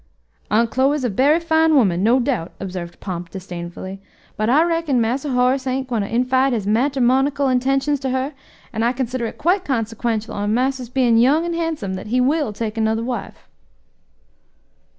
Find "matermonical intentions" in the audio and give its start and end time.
6.65-7.99